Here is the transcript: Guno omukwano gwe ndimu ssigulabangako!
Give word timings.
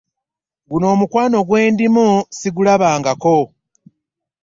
Guno 0.69 0.85
omukwano 0.93 1.37
gwe 1.47 1.61
ndimu 1.73 2.07
ssigulabangako! 2.31 3.37